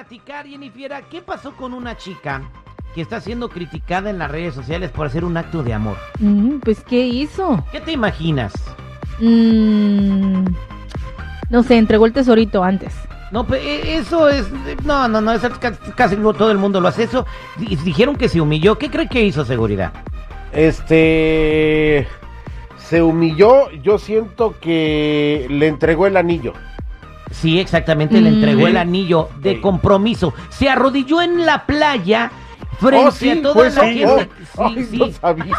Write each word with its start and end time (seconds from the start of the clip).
platicar, 0.00 0.46
Jennifer, 0.46 1.04
¿qué 1.10 1.20
pasó 1.20 1.52
con 1.54 1.74
una 1.74 1.94
chica 1.94 2.40
que 2.94 3.02
está 3.02 3.20
siendo 3.20 3.50
criticada 3.50 4.08
en 4.08 4.18
las 4.18 4.30
redes 4.30 4.54
sociales 4.54 4.90
por 4.90 5.06
hacer 5.06 5.26
un 5.26 5.36
acto 5.36 5.62
de 5.62 5.74
amor? 5.74 5.98
Mm, 6.20 6.56
pues, 6.60 6.82
¿qué 6.82 7.06
hizo? 7.06 7.62
¿Qué 7.70 7.80
te 7.82 7.92
imaginas? 7.92 8.50
Mm, 9.18 10.46
no 11.50 11.62
sé, 11.62 11.76
entregó 11.76 12.06
el 12.06 12.14
tesorito 12.14 12.64
antes. 12.64 12.94
No, 13.30 13.46
pues 13.46 13.62
e- 13.62 13.96
eso 13.98 14.30
es. 14.30 14.46
No, 14.86 15.06
no, 15.06 15.20
no, 15.20 15.32
eso 15.32 15.48
es 15.48 15.58
ca- 15.58 15.76
casi 15.94 16.16
no 16.16 16.32
todo 16.32 16.50
el 16.50 16.56
mundo 16.56 16.80
lo 16.80 16.88
hace. 16.88 17.02
Eso 17.02 17.26
di- 17.58 17.76
dijeron 17.76 18.16
que 18.16 18.30
se 18.30 18.40
humilló. 18.40 18.78
¿Qué 18.78 18.88
cree 18.90 19.06
que 19.06 19.22
hizo 19.22 19.44
seguridad? 19.44 19.92
Este 20.52 22.08
se 22.78 23.02
humilló, 23.02 23.70
yo 23.82 23.98
siento 23.98 24.54
que 24.60 25.46
le 25.50 25.68
entregó 25.68 26.06
el 26.06 26.16
anillo. 26.16 26.54
Sí, 27.30 27.58
exactamente, 27.60 28.20
le 28.20 28.30
Mm. 28.30 28.34
entregó 28.34 28.66
el 28.66 28.76
anillo 28.76 29.28
de 29.40 29.54
Sí. 29.54 29.60
compromiso. 29.60 30.34
Se 30.48 30.68
arrodilló 30.68 31.22
en 31.22 31.46
la 31.46 31.64
playa 31.66 32.30
frente 32.78 33.06
Oh, 33.06 33.10
sí, 33.10 33.30
a 33.30 33.42
toda 33.42 33.68
la 33.70 33.82
gente. 33.84 34.28
Oh, 34.56 34.68
Sí, 34.70 34.98
no. 34.98 35.06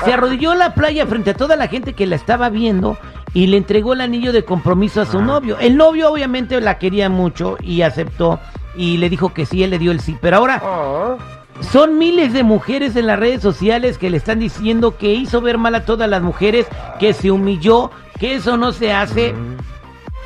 Se 0.06 0.14
arrodilló 0.14 0.54
en 0.54 0.60
la 0.60 0.74
playa 0.74 1.06
frente 1.06 1.30
a 1.32 1.34
toda 1.36 1.56
la 1.56 1.68
gente 1.68 1.94
que 1.94 2.06
la 2.08 2.16
estaba 2.16 2.50
viendo 2.50 2.98
y 3.34 3.48
le 3.48 3.58
entregó 3.58 3.94
el 3.94 4.02
anillo 4.02 4.34
de 4.34 4.44
compromiso 4.44 5.02
a 5.02 5.06
su 5.06 5.20
Ah. 5.20 5.22
novio. 5.22 5.58
El 5.60 5.78
novio 5.78 6.12
obviamente 6.12 6.60
la 6.62 6.78
quería 6.78 7.10
mucho 7.10 7.58
y 7.62 7.84
aceptó 7.84 8.40
y 8.76 8.98
le 8.98 9.10
dijo 9.10 9.34
que 9.34 9.46
sí, 9.46 9.64
él 9.64 9.70
le 9.70 9.80
dio 9.80 9.92
el 9.92 10.00
sí. 10.02 10.18
Pero 10.22 10.38
ahora 10.38 10.62
Ah, 10.64 11.16
son 11.62 11.98
miles 11.98 12.34
de 12.34 12.44
mujeres 12.44 12.96
en 12.96 13.06
las 13.08 13.20
redes 13.20 13.42
sociales 13.42 13.98
que 13.98 14.10
le 14.10 14.18
están 14.18 14.40
diciendo 14.40 14.98
que 14.98 15.14
hizo 15.14 15.42
ver 15.42 15.58
mal 15.58 15.76
a 15.76 15.86
todas 15.86 16.10
las 16.10 16.22
mujeres, 16.22 16.66
que 17.00 17.14
se 17.14 17.30
humilló, 17.32 17.92
que 18.20 18.36
eso 18.36 18.58
no 18.58 18.72
se 18.72 18.92
hace. 18.92 19.34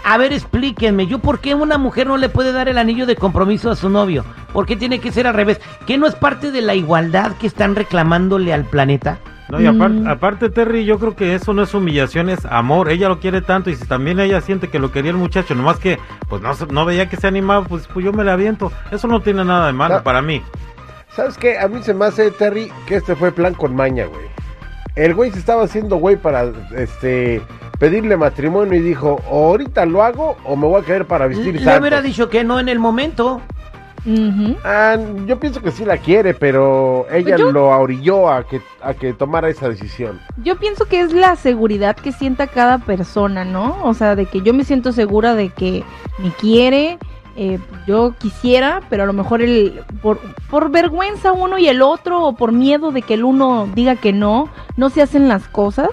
A 0.07 0.17
ver, 0.19 0.33
explíquenme, 0.33 1.07
¿yo 1.07 1.17
por 1.17 1.39
qué 1.39 1.55
una 1.55 1.79
mujer 1.79 2.05
no 2.05 2.17
le 2.17 2.29
puede 2.29 2.51
dar 2.51 2.69
el 2.69 2.77
anillo 2.77 3.07
de 3.07 3.15
compromiso 3.15 3.71
a 3.71 3.75
su 3.75 3.89
novio? 3.89 4.23
¿Por 4.53 4.67
qué 4.67 4.75
tiene 4.75 4.99
que 4.99 5.11
ser 5.11 5.25
al 5.25 5.33
revés? 5.33 5.59
¿Qué 5.87 5.97
no 5.97 6.05
es 6.05 6.13
parte 6.13 6.51
de 6.51 6.61
la 6.61 6.75
igualdad 6.75 7.31
que 7.37 7.47
están 7.47 7.75
reclamándole 7.75 8.53
al 8.53 8.65
planeta? 8.65 9.17
No, 9.49 9.59
y 9.59 9.65
aparte, 9.65 9.97
Mm. 9.99 10.07
aparte, 10.07 10.49
Terry, 10.49 10.85
yo 10.85 10.99
creo 10.99 11.15
que 11.15 11.33
eso 11.33 11.53
no 11.53 11.63
es 11.63 11.73
humillación, 11.73 12.29
es 12.29 12.45
amor. 12.45 12.89
Ella 12.89 13.09
lo 13.09 13.19
quiere 13.19 13.41
tanto 13.41 13.69
y 13.71 13.75
si 13.75 13.85
también 13.85 14.19
ella 14.19 14.41
siente 14.41 14.69
que 14.69 14.77
lo 14.79 14.91
quería 14.91 15.09
el 15.11 15.17
muchacho, 15.17 15.53
nomás 15.55 15.77
que 15.77 15.97
pues 16.29 16.41
no, 16.41 16.51
no 16.71 16.85
veía 16.85 17.09
que 17.09 17.17
se 17.17 17.27
animaba, 17.27 17.65
pues, 17.65 17.87
pues 17.91 18.05
yo 18.05 18.13
me 18.13 18.23
la 18.23 18.33
aviento. 18.33 18.71
Eso 18.91 19.07
no 19.07 19.21
tiene 19.21 19.43
nada 19.43 19.67
de 19.67 19.73
malo 19.73 19.95
No. 19.97 20.03
para 20.03 20.21
mí. 20.21 20.41
¿Sabes 21.15 21.37
qué? 21.37 21.57
A 21.59 21.67
mí 21.67 21.81
se 21.81 21.93
me 21.95 22.05
hace, 22.05 22.29
Terry, 22.31 22.71
que 22.87 22.95
este 22.97 23.15
fue 23.15 23.31
plan 23.31 23.53
con 23.55 23.75
maña, 23.75 24.05
güey. 24.05 24.25
El 24.95 25.13
güey 25.13 25.29
se 25.31 25.39
estaba 25.39 25.63
haciendo 25.63 25.97
güey 25.97 26.15
para 26.15 26.45
este 26.75 27.41
pedirle 27.79 28.17
matrimonio 28.17 28.73
y 28.75 28.79
dijo, 28.81 29.19
o 29.29 29.49
ahorita 29.49 29.85
lo 29.85 30.03
hago 30.03 30.37
o 30.45 30.55
me 30.55 30.67
voy 30.67 30.81
a 30.81 30.85
caer 30.85 31.05
para 31.05 31.27
vestir 31.27 31.53
Le 31.55 31.59
santos". 31.63 31.79
hubiera 31.81 32.01
dicho 32.01 32.29
que 32.29 32.43
no 32.43 32.59
en 32.59 32.69
el 32.69 32.79
momento. 32.79 33.41
Ujú. 34.05 34.55
Ah, 34.63 34.97
yo 35.25 35.39
pienso 35.39 35.63
que 35.63 35.71
sí 35.71 35.83
la 35.83 35.97
quiere, 35.97 36.35
pero 36.35 37.07
ella 37.11 37.37
Pues 37.37 37.39
yo- 37.39 37.51
lo 37.51 37.67
orilló 37.69 38.29
a 38.29 38.43
que, 38.47 38.61
a 38.83 38.93
que 38.93 39.13
tomara 39.13 39.49
esa 39.49 39.67
decisión. 39.67 40.19
Yo 40.43 40.57
pienso 40.57 40.85
que 40.85 40.99
es 40.99 41.11
la 41.11 41.35
seguridad 41.35 41.95
que 41.95 42.11
sienta 42.11 42.45
cada 42.45 42.77
persona, 42.77 43.43
¿no? 43.45 43.77
O 43.83 43.95
sea, 43.95 44.15
de 44.15 44.27
que 44.27 44.41
yo 44.41 44.53
me 44.53 44.63
siento 44.63 44.91
segura 44.91 45.33
de 45.33 45.49
que 45.49 45.83
me 46.19 46.29
quiere, 46.29 46.99
eh, 47.35 47.57
yo 47.87 48.13
quisiera, 48.19 48.81
pero 48.91 49.03
a 49.03 49.05
lo 49.07 49.13
mejor 49.13 49.41
el, 49.41 49.81
por, 50.03 50.19
por 50.51 50.69
vergüenza 50.69 51.33
uno 51.33 51.57
y 51.57 51.67
el 51.67 51.81
otro, 51.81 52.23
o 52.25 52.35
por 52.35 52.51
miedo 52.51 52.91
de 52.91 53.01
que 53.01 53.15
el 53.15 53.23
uno 53.23 53.67
diga 53.73 53.95
que 53.95 54.13
no, 54.13 54.49
no 54.77 54.91
se 54.91 55.01
hacen 55.01 55.27
las 55.27 55.47
cosas. 55.47 55.89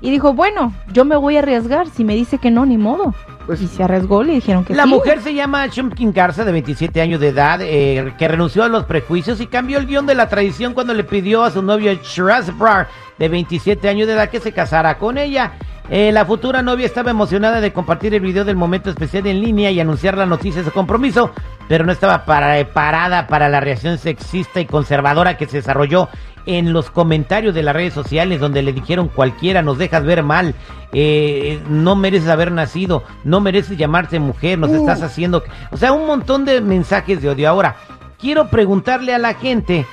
Y 0.00 0.10
dijo, 0.10 0.32
bueno, 0.32 0.72
yo 0.92 1.04
me 1.04 1.16
voy 1.16 1.36
a 1.36 1.40
arriesgar, 1.40 1.88
si 1.88 2.04
me 2.04 2.14
dice 2.14 2.38
que 2.38 2.50
no, 2.50 2.64
ni 2.64 2.78
modo. 2.78 3.14
Pues 3.46 3.60
Y 3.60 3.66
se 3.66 3.82
arriesgó, 3.82 4.22
le 4.22 4.34
dijeron 4.34 4.64
que 4.64 4.74
La 4.74 4.84
sí. 4.84 4.88
mujer 4.88 5.20
se 5.20 5.34
llama 5.34 5.66
Shumkin 5.66 6.12
Garza, 6.12 6.44
de 6.44 6.52
27 6.52 7.00
años 7.00 7.20
de 7.20 7.28
edad, 7.28 7.60
eh, 7.62 8.14
que 8.16 8.28
renunció 8.28 8.62
a 8.64 8.68
los 8.68 8.84
prejuicios 8.84 9.40
y 9.40 9.46
cambió 9.46 9.78
el 9.78 9.86
guion 9.86 10.06
de 10.06 10.14
la 10.14 10.28
tradición 10.28 10.72
cuando 10.72 10.94
le 10.94 11.04
pidió 11.04 11.42
a 11.42 11.50
su 11.50 11.60
novio 11.62 11.92
Shiraz 11.94 12.56
Brar, 12.56 12.88
de 13.18 13.28
27 13.28 13.88
años 13.88 14.06
de 14.06 14.14
edad, 14.14 14.30
que 14.30 14.40
se 14.40 14.52
casara 14.52 14.96
con 14.98 15.18
ella. 15.18 15.52
Eh, 15.92 16.12
la 16.12 16.24
futura 16.24 16.62
novia 16.62 16.86
estaba 16.86 17.10
emocionada 17.10 17.60
de 17.60 17.72
compartir 17.72 18.14
el 18.14 18.20
video 18.20 18.44
del 18.44 18.54
momento 18.54 18.90
especial 18.90 19.26
en 19.26 19.40
línea 19.40 19.72
y 19.72 19.80
anunciar 19.80 20.16
la 20.16 20.24
noticia 20.24 20.62
de 20.62 20.68
su 20.68 20.72
compromiso, 20.72 21.32
pero 21.68 21.84
no 21.84 21.90
estaba 21.90 22.24
preparada 22.24 23.26
para 23.26 23.48
la 23.48 23.58
reacción 23.58 23.98
sexista 23.98 24.60
y 24.60 24.66
conservadora 24.66 25.36
que 25.36 25.46
se 25.46 25.56
desarrolló 25.56 26.08
en 26.46 26.72
los 26.72 26.90
comentarios 26.90 27.54
de 27.54 27.62
las 27.62 27.74
redes 27.74 27.94
sociales 27.94 28.40
donde 28.40 28.62
le 28.62 28.72
dijeron 28.72 29.08
cualquiera 29.08 29.62
nos 29.62 29.78
dejas 29.78 30.04
ver 30.04 30.22
mal, 30.22 30.54
eh, 30.92 31.62
no 31.68 31.96
mereces 31.96 32.28
haber 32.28 32.52
nacido, 32.52 33.04
no 33.24 33.40
mereces 33.40 33.76
llamarse 33.76 34.18
mujer, 34.18 34.58
nos 34.58 34.70
estás 34.70 35.02
haciendo... 35.02 35.42
O 35.70 35.76
sea, 35.76 35.92
un 35.92 36.06
montón 36.06 36.44
de 36.44 36.60
mensajes 36.60 37.22
de 37.22 37.30
odio. 37.30 37.48
Ahora, 37.48 37.76
quiero 38.18 38.48
preguntarle 38.48 39.14
a 39.14 39.18
la 39.18 39.34
gente, 39.34 39.86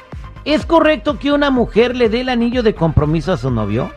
¿es 0.45 0.65
correcto 0.65 1.19
que 1.19 1.31
una 1.31 1.51
mujer 1.51 1.95
le 1.95 2.09
dé 2.09 2.21
el 2.21 2.29
anillo 2.29 2.63
de 2.63 2.73
compromiso 2.75 3.33
a 3.33 3.37
su 3.37 3.51
novio? 3.51 3.91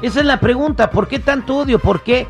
Esa 0.00 0.20
es 0.20 0.26
la 0.26 0.38
pregunta, 0.40 0.90
¿por 0.90 1.08
qué 1.08 1.18
tanto 1.18 1.56
odio? 1.56 1.78
¿Por 1.78 2.02
qué? 2.02 2.28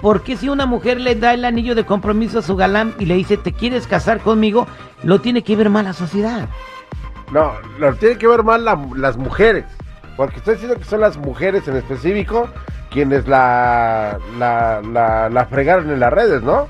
¿Por 0.00 0.22
qué 0.22 0.36
si 0.36 0.48
una 0.48 0.66
mujer 0.66 1.00
le 1.00 1.14
da 1.14 1.32
el 1.32 1.44
anillo 1.44 1.74
de 1.74 1.84
compromiso 1.84 2.40
a 2.40 2.42
su 2.42 2.56
galán 2.56 2.94
y 2.98 3.06
le 3.06 3.14
dice, 3.14 3.36
¿te 3.36 3.52
quieres 3.52 3.86
casar 3.86 4.20
conmigo? 4.20 4.66
Lo 5.04 5.20
tiene 5.20 5.42
que 5.42 5.54
ver 5.54 5.70
mal 5.70 5.84
la 5.84 5.92
sociedad. 5.92 6.48
No, 7.32 7.52
lo 7.78 7.94
tiene 7.94 8.18
que 8.18 8.26
ver 8.28 8.42
mal 8.42 8.62
la- 8.64 8.78
las 8.96 9.16
mujeres. 9.16 9.64
Porque 10.16 10.36
estoy 10.36 10.54
diciendo 10.54 10.76
que 10.78 10.84
son 10.84 11.00
las 11.00 11.16
mujeres 11.16 11.66
en 11.66 11.76
específico 11.76 12.48
quienes 12.90 13.26
la, 13.26 14.18
la, 14.38 14.82
la, 14.82 15.30
la 15.30 15.46
fregaron 15.46 15.90
en 15.90 15.98
las 15.98 16.12
redes, 16.12 16.42
¿no? 16.42 16.68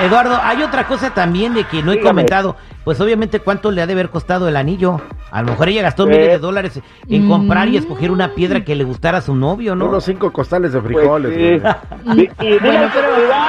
Eduardo, 0.00 0.38
hay 0.40 0.62
otra 0.62 0.86
cosa 0.86 1.12
también 1.12 1.54
de 1.54 1.64
que 1.64 1.82
no 1.82 1.90
he 1.90 1.96
Dígame. 1.96 2.10
comentado. 2.10 2.56
Pues 2.84 3.00
obviamente 3.00 3.40
cuánto 3.40 3.72
le 3.72 3.82
ha 3.82 3.86
de 3.86 3.94
haber 3.94 4.10
costado 4.10 4.48
el 4.48 4.56
anillo. 4.56 5.00
A 5.30 5.42
lo 5.42 5.48
mejor 5.50 5.68
ella 5.68 5.82
gastó 5.82 6.04
Sí. 6.04 6.10
miles 6.10 6.28
de 6.28 6.38
dólares 6.38 6.80
en 7.08 7.26
Mm. 7.26 7.30
comprar 7.30 7.68
y 7.68 7.76
escoger 7.76 8.10
una 8.10 8.30
piedra 8.34 8.64
que 8.64 8.74
le 8.74 8.84
gustara 8.84 9.18
a 9.18 9.20
su 9.20 9.34
novio, 9.34 9.74
¿no? 9.74 9.84
Unos 9.86 10.04
cinco 10.04 10.32
costales 10.32 10.72
de 10.72 10.80
Pues 10.80 10.94
frijoles. 10.96 11.34
sí. 11.34 11.58
güey. 11.60 11.74
Y, 12.40 12.46
y 12.46 12.58
Bueno, 12.58 12.90
seguridad 12.92 13.46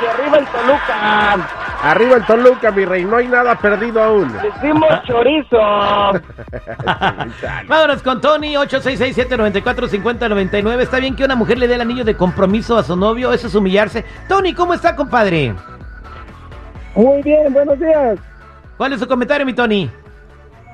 que 0.00 0.08
arriba 0.08 0.38
el 0.38 0.46
Toluca. 0.46 1.34
Arriba 1.82 2.16
el 2.16 2.24
Toluca, 2.26 2.70
mi 2.72 2.84
rey, 2.86 3.04
no 3.04 3.16
hay 3.16 3.26
nada 3.28 3.54
perdido 3.56 4.02
aún. 4.02 4.30
Decimos 4.42 4.88
chorizo. 5.06 5.58
Vámonos 7.68 8.02
con 8.02 8.20
Tony, 8.20 8.54
866-794-5099. 8.56 10.80
Está 10.80 10.98
bien 11.00 11.14
que 11.16 11.24
una 11.24 11.36
mujer 11.36 11.58
le 11.58 11.68
dé 11.68 11.74
el 11.74 11.80
anillo 11.82 12.04
de 12.04 12.16
compromiso 12.16 12.76
a 12.78 12.82
su 12.82 12.96
novio, 12.96 13.32
eso 13.32 13.46
es 13.46 13.54
humillarse. 13.54 14.04
Tony, 14.28 14.52
¿cómo 14.54 14.72
está, 14.74 14.94
compadre? 14.96 15.54
Muy 16.94 17.22
bien, 17.22 17.52
buenos 17.52 17.78
días. 17.78 18.18
¿Cuál 18.76 18.92
es 18.94 19.00
su 19.00 19.06
comentario, 19.06 19.44
mi 19.46 19.52
Tony? 19.52 19.88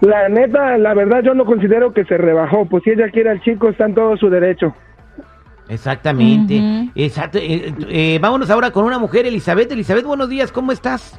La 0.00 0.28
neta, 0.28 0.76
la 0.78 0.94
verdad 0.94 1.22
yo 1.22 1.34
no 1.34 1.44
considero 1.44 1.92
que 1.92 2.04
se 2.04 2.18
rebajó, 2.18 2.66
pues 2.66 2.84
si 2.84 2.90
ella 2.90 3.08
quiere 3.10 3.30
al 3.30 3.40
chico 3.42 3.68
está 3.68 3.86
en 3.86 3.94
todo 3.94 4.16
su 4.16 4.28
derecho. 4.28 4.74
Exactamente. 5.68 6.60
Exacto. 6.94 7.38
Eh, 7.38 7.74
eh, 7.88 8.18
vámonos 8.20 8.50
ahora 8.50 8.70
con 8.70 8.84
una 8.84 8.98
mujer, 8.98 9.26
Elizabeth. 9.26 9.72
Elizabeth, 9.72 10.04
buenos 10.04 10.28
días, 10.28 10.52
¿cómo 10.52 10.70
estás? 10.70 11.18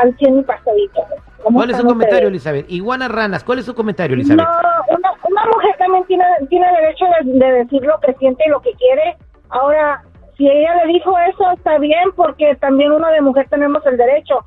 al 0.00 0.16
100 0.16 0.38
y 0.38 0.42
pasadito. 0.42 1.02
¿Cómo 1.42 1.58
¿Cuál 1.58 1.70
es 1.70 1.76
su 1.76 1.84
comentario, 1.84 2.28
ustedes? 2.28 2.30
Elizabeth? 2.30 2.70
Iguana 2.70 3.08
Ranas, 3.08 3.44
¿cuál 3.44 3.58
es 3.58 3.66
su 3.66 3.74
comentario, 3.74 4.14
Elizabeth? 4.14 4.44
No, 4.44 4.96
una, 4.96 5.10
una 5.28 5.44
mujer 5.52 5.74
también 5.78 6.04
tiene, 6.06 6.24
tiene 6.48 6.66
derecho 6.72 7.04
de, 7.22 7.32
de 7.32 7.52
decir 7.52 7.82
lo 7.82 7.98
que 8.00 8.14
siente 8.14 8.42
y 8.46 8.50
lo 8.50 8.60
que 8.60 8.72
quiere. 8.72 9.16
Ahora, 9.50 10.02
si 10.36 10.48
ella 10.48 10.74
le 10.84 10.92
dijo 10.92 11.14
eso, 11.30 11.50
está 11.52 11.78
bien, 11.78 12.10
porque 12.16 12.56
también 12.56 12.92
uno 12.92 13.08
de 13.08 13.20
mujer 13.20 13.46
tenemos 13.50 13.84
el 13.86 13.96
derecho. 13.96 14.44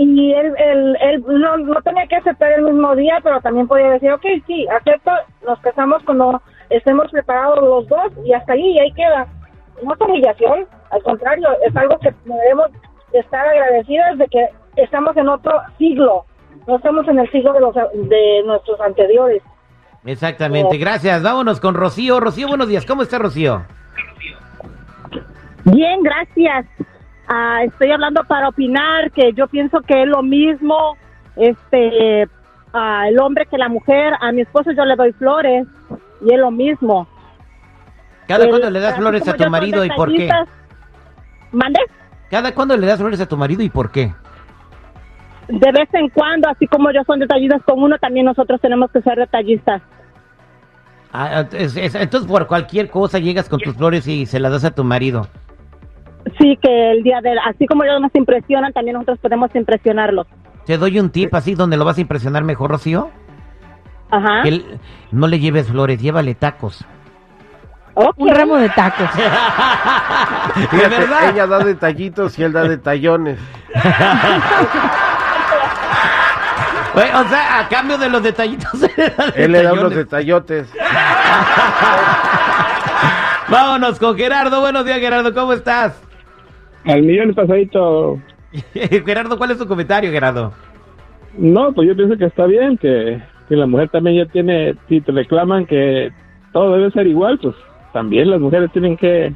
Y 0.00 0.32
él, 0.32 0.54
él, 0.58 0.96
él 1.00 1.24
no, 1.26 1.56
no 1.56 1.82
tenía 1.82 2.06
que 2.06 2.14
aceptar 2.14 2.52
el 2.52 2.62
mismo 2.62 2.94
día, 2.94 3.18
pero 3.20 3.40
también 3.40 3.66
podía 3.66 3.90
decir, 3.90 4.12
ok, 4.12 4.24
sí, 4.46 4.64
acepto, 4.68 5.10
nos 5.44 5.58
casamos 5.58 6.00
cuando 6.04 6.40
estemos 6.70 7.10
preparados 7.10 7.58
los 7.60 7.88
dos 7.88 8.12
y 8.24 8.32
hasta 8.32 8.52
ahí, 8.52 8.76
y 8.76 8.78
ahí 8.78 8.92
queda. 8.92 9.26
No 9.82 9.92
es 9.92 10.00
humillación, 10.00 10.66
al 10.92 11.02
contrario, 11.02 11.48
es 11.66 11.74
algo 11.74 11.98
que 11.98 12.14
debemos 12.24 12.68
de 13.10 13.18
estar 13.18 13.44
agradecidas 13.44 14.18
de 14.18 14.28
que 14.28 14.48
estamos 14.76 15.16
en 15.16 15.28
otro 15.28 15.60
siglo, 15.78 16.26
no 16.68 16.76
estamos 16.76 17.08
en 17.08 17.18
el 17.18 17.28
siglo 17.32 17.52
de, 17.54 17.60
los, 17.60 17.74
de 17.74 18.42
nuestros 18.46 18.80
anteriores. 18.80 19.42
Exactamente, 20.04 20.76
gracias. 20.76 21.24
Vámonos 21.24 21.58
con 21.58 21.74
Rocío. 21.74 22.20
Rocío, 22.20 22.46
buenos 22.46 22.68
días. 22.68 22.86
¿Cómo 22.86 23.02
está 23.02 23.18
Rocío? 23.18 23.64
Bien, 25.64 26.00
gracias. 26.04 26.66
Ah, 27.28 27.62
estoy 27.64 27.92
hablando 27.92 28.22
para 28.24 28.48
opinar 28.48 29.10
que 29.12 29.32
yo 29.34 29.46
pienso 29.48 29.80
que 29.82 30.02
es 30.02 30.08
lo 30.08 30.22
mismo, 30.22 30.96
este, 31.36 32.26
ah, 32.72 33.04
el 33.08 33.18
hombre 33.20 33.46
que 33.46 33.58
la 33.58 33.68
mujer. 33.68 34.14
A 34.20 34.32
mi 34.32 34.40
esposo 34.42 34.70
yo 34.72 34.84
le 34.84 34.96
doy 34.96 35.12
flores 35.12 35.66
y 36.24 36.32
es 36.32 36.38
lo 36.40 36.50
mismo. 36.50 37.06
¿Cada 38.26 38.44
El- 38.44 38.50
cuándo 38.50 38.70
le 38.70 38.80
das 38.80 38.96
flores 38.96 39.28
a 39.28 39.34
tu 39.34 39.50
marido 39.50 39.84
y 39.84 39.90
por 39.90 40.08
qué? 40.12 40.30
¿Mande? 41.52 41.80
¿Cada 42.30 42.54
cuándo 42.54 42.76
le 42.76 42.86
das 42.86 42.98
flores 42.98 43.20
a 43.20 43.26
tu 43.26 43.36
marido 43.36 43.62
y 43.62 43.70
por 43.70 43.90
qué? 43.90 44.12
De 45.48 45.72
vez 45.72 45.88
en 45.94 46.10
cuando, 46.10 46.48
así 46.50 46.66
como 46.66 46.90
yo 46.90 47.02
son 47.06 47.20
detallistas 47.20 47.62
con 47.62 47.82
uno, 47.82 47.96
también 47.98 48.26
nosotros 48.26 48.60
tenemos 48.60 48.90
que 48.90 49.00
ser 49.00 49.16
detallistas. 49.16 49.80
Ah, 51.10 51.46
es- 51.52 51.74
es- 51.76 51.94
entonces 51.94 52.30
por 52.30 52.46
cualquier 52.46 52.90
cosa 52.90 53.18
llegas 53.18 53.48
con 53.48 53.60
tus 53.60 53.74
flores 53.74 54.06
y 54.06 54.26
se 54.26 54.40
las 54.40 54.52
das 54.52 54.64
a 54.66 54.74
tu 54.74 54.84
marido. 54.84 55.26
Sí, 56.38 56.56
que 56.62 56.90
el 56.92 57.02
día 57.02 57.20
de, 57.20 57.30
así 57.46 57.66
como 57.66 57.84
ellos 57.84 58.00
nos 58.00 58.14
impresionan, 58.14 58.72
también 58.72 58.94
nosotros 58.94 59.18
podemos 59.20 59.54
impresionarlos. 59.54 60.26
Te 60.66 60.78
doy 60.78 60.98
un 61.00 61.10
tip 61.10 61.34
así 61.34 61.54
donde 61.54 61.76
lo 61.76 61.84
vas 61.84 61.98
a 61.98 62.00
impresionar 62.00 62.44
mejor, 62.44 62.70
Rocío. 62.70 63.10
Ajá. 64.10 64.42
Que 64.42 64.48
él- 64.50 64.78
no 65.10 65.26
le 65.26 65.38
lleves 65.40 65.66
flores, 65.68 66.00
llévale 66.00 66.34
tacos. 66.34 66.84
Ok. 67.94 68.14
Un 68.18 68.28
ramo 68.34 68.56
de 68.56 68.68
tacos. 68.68 69.08
¿De 70.72 70.88
verdad? 70.88 71.30
Ella 71.30 71.46
da 71.46 71.58
detallitos 71.60 72.38
y 72.38 72.44
él 72.44 72.52
da 72.52 72.62
detallones. 72.68 73.38
O 76.94 77.28
sea, 77.28 77.60
a 77.60 77.68
cambio 77.68 77.96
de 77.96 78.08
los 78.08 78.20
detallitos. 78.22 78.72
Él 79.36 79.52
le 79.52 79.62
da 79.62 79.72
unos 79.72 79.94
detallones. 79.94 80.66
detallotes. 80.66 80.68
Vámonos 83.48 83.98
con 84.00 84.16
Gerardo. 84.16 84.60
Buenos 84.60 84.84
días, 84.84 84.98
Gerardo. 84.98 85.32
¿Cómo 85.32 85.52
estás? 85.52 85.92
Al 86.84 87.02
millón 87.02 87.34
pasadito, 87.34 88.18
Gerardo, 89.04 89.36
¿cuál 89.36 89.50
es 89.50 89.58
tu 89.58 89.66
comentario, 89.66 90.10
Gerardo? 90.10 90.52
no, 91.36 91.72
pues 91.72 91.86
yo 91.86 91.94
pienso 91.94 92.16
que 92.16 92.24
está 92.24 92.46
bien, 92.46 92.76
que, 92.78 93.22
que 93.48 93.56
la 93.56 93.66
mujer 93.66 93.88
también 93.90 94.16
ya 94.16 94.32
tiene, 94.32 94.74
si 94.88 95.00
te 95.00 95.12
reclaman 95.12 95.66
que 95.66 96.10
todo 96.52 96.76
debe 96.76 96.90
ser 96.90 97.06
igual, 97.06 97.38
pues 97.40 97.54
también 97.92 98.30
las 98.30 98.40
mujeres 98.40 98.72
tienen 98.72 98.96
que 98.96 99.32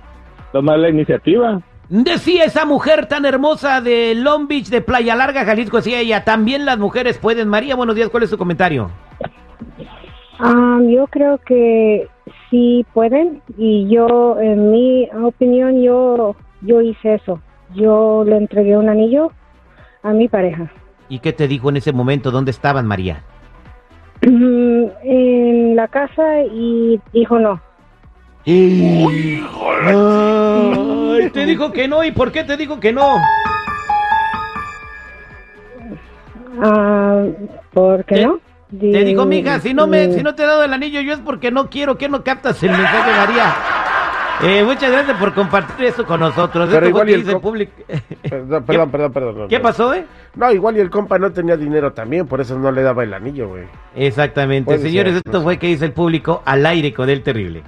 tomar 0.52 0.78
la 0.78 0.88
iniciativa. 0.88 1.60
Decía 1.88 2.44
esa 2.44 2.64
mujer 2.64 3.06
tan 3.06 3.24
hermosa 3.24 3.80
de 3.80 4.14
Long 4.14 4.48
Beach, 4.48 4.68
de 4.68 4.80
Playa 4.80 5.14
Larga, 5.14 5.44
Jalisco, 5.44 5.76
decía 5.78 6.00
ella, 6.00 6.24
también 6.24 6.64
las 6.64 6.78
mujeres 6.78 7.18
pueden. 7.18 7.48
María, 7.48 7.76
buenos 7.76 7.94
días, 7.94 8.08
¿cuál 8.08 8.22
es 8.22 8.30
tu 8.30 8.38
comentario? 8.38 8.90
Ah, 10.38 10.80
yo 10.88 11.06
creo 11.08 11.38
que 11.38 12.08
sí 12.50 12.84
pueden 12.92 13.42
y 13.58 13.88
yo, 13.88 14.38
en 14.40 14.70
mi 14.70 15.08
opinión, 15.22 15.82
yo, 15.82 16.34
yo 16.62 16.80
hice 16.80 17.14
eso. 17.14 17.40
Yo 17.74 18.24
le 18.26 18.36
entregué 18.36 18.76
un 18.76 18.88
anillo 18.88 19.32
a 20.02 20.12
mi 20.12 20.28
pareja. 20.28 20.70
¿Y 21.08 21.18
qué 21.20 21.32
te 21.32 21.46
dijo 21.48 21.68
en 21.70 21.76
ese 21.76 21.92
momento? 21.92 22.30
¿Dónde 22.30 22.50
estaban, 22.50 22.86
María? 22.86 23.22
en 24.22 25.76
la 25.76 25.88
casa 25.88 26.42
y 26.42 27.00
dijo 27.12 27.38
no. 27.38 27.60
Ay, 29.84 31.30
te 31.32 31.46
dijo 31.46 31.72
que 31.72 31.86
no, 31.88 32.02
¿y 32.04 32.10
por 32.12 32.32
qué 32.32 32.44
te 32.44 32.56
dijo 32.56 32.80
que 32.80 32.92
no? 32.92 33.16
Ah, 36.62 37.24
¿Por 37.72 38.04
qué 38.04 38.16
¿Te- 38.16 38.26
no? 38.26 38.38
Te 38.80 39.04
dijo, 39.04 39.26
mija, 39.26 39.60
si 39.60 39.74
no 39.74 39.86
me, 39.86 40.12
si 40.14 40.22
no 40.22 40.34
te 40.34 40.44
he 40.44 40.46
dado 40.46 40.64
el 40.64 40.72
anillo 40.72 41.02
yo 41.02 41.12
es 41.12 41.18
porque 41.20 41.50
no 41.50 41.68
quiero, 41.68 41.98
que 41.98 42.08
no 42.08 42.24
captas 42.24 42.62
el 42.62 42.70
mensaje, 42.70 43.10
María. 43.10 43.52
Eh, 44.42 44.64
muchas 44.64 44.90
gracias 44.90 45.16
por 45.18 45.34
compartir 45.34 45.86
eso 45.86 46.04
con 46.04 46.20
nosotros. 46.20 46.68
Pero 46.72 46.72
Esto 46.72 46.80
fue 46.80 46.88
igual 46.88 47.06
que 47.06 47.10
y 47.10 47.14
el 47.14 47.20
dice 47.20 47.32
co- 47.34 47.40
público. 47.40 47.72
Perdón, 48.28 48.90
perdón, 48.90 49.12
perdón, 49.12 49.48
¿Qué 49.48 49.60
pasó, 49.60 49.94
eh? 49.94 50.04
No, 50.34 50.50
igual 50.50 50.76
y 50.76 50.80
el 50.80 50.90
compa 50.90 51.18
no 51.18 51.30
tenía 51.32 51.56
dinero 51.56 51.92
también, 51.92 52.26
por 52.26 52.40
eso 52.40 52.58
no 52.58 52.72
le 52.72 52.82
daba 52.82 53.04
el 53.04 53.14
anillo, 53.14 53.48
güey. 53.48 53.64
Exactamente. 53.94 54.78
Señores, 54.78 55.12
ser, 55.14 55.22
esto 55.24 55.42
fue 55.42 55.58
que 55.58 55.66
dice 55.68 55.84
el 55.84 55.92
público 55.92 56.42
al 56.44 56.64
aire 56.66 56.92
con 56.92 57.08
el 57.10 57.22
terrible. 57.22 57.62